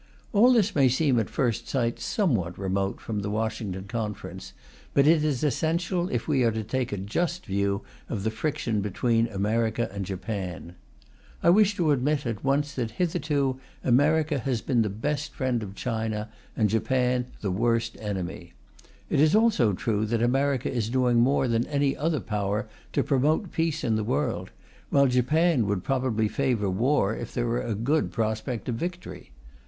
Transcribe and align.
All 0.33 0.51
this 0.51 0.73
may 0.73 0.89
seem, 0.89 1.19
at 1.19 1.29
first 1.29 1.67
sight, 1.67 1.99
somewhat 1.99 2.57
remote 2.57 2.99
from 2.99 3.19
the 3.19 3.29
Washington 3.29 3.83
Conference, 3.83 4.53
but 4.95 5.05
it 5.05 5.23
is 5.23 5.43
essential 5.43 6.09
if 6.09 6.27
we 6.27 6.41
are 6.43 6.49
to 6.51 6.63
take 6.63 6.91
a 6.91 6.97
just 6.97 7.45
view 7.45 7.83
of 8.09 8.23
the 8.23 8.31
friction 8.31 8.81
between 8.81 9.27
America 9.27 9.87
and 9.93 10.03
Japan. 10.03 10.73
I 11.43 11.51
wish 11.51 11.77
to 11.77 11.91
admit 11.91 12.25
at 12.25 12.43
once 12.43 12.73
that, 12.73 12.89
hitherto, 12.97 13.59
America 13.83 14.39
has 14.39 14.59
been 14.61 14.81
the 14.81 14.89
best 14.89 15.33
friend 15.33 15.61
of 15.61 15.75
China, 15.75 16.29
and 16.57 16.67
Japan 16.67 17.27
the 17.41 17.51
worst 17.51 17.95
enemy. 17.99 18.53
It 19.07 19.19
is 19.19 19.35
also 19.35 19.71
true 19.71 20.07
that 20.07 20.23
America 20.23 20.71
is 20.71 20.89
doing 20.89 21.17
more 21.19 21.47
than 21.47 21.67
any 21.67 21.95
other 21.95 22.19
Power 22.21 22.67
to 22.93 23.03
promote 23.03 23.51
peace 23.51 23.83
in 23.83 23.97
the 23.97 24.03
world, 24.03 24.49
while 24.89 25.05
Japan 25.05 25.67
would 25.67 25.83
probably 25.83 26.27
favour 26.27 26.71
war 26.71 27.15
if 27.15 27.35
there 27.35 27.45
were 27.45 27.61
a 27.61 27.75
good 27.75 28.11
prospect 28.11 28.67
of 28.67 28.73
victory. 28.73 29.29